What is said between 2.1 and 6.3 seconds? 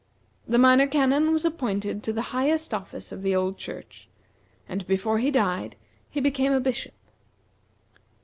the highest office of the old church, and before he died, he